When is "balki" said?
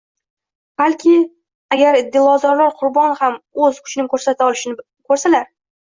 0.81-1.13